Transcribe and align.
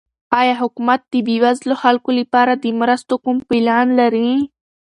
آیا 0.39 0.53
حکومت 0.61 1.01
د 1.13 1.15
بېوزلو 1.27 1.75
خلکو 1.83 2.09
لپاره 2.19 2.51
د 2.55 2.65
مرستو 2.79 3.13
کوم 3.23 3.37
پلان 3.49 3.87
لري؟ 3.99 4.31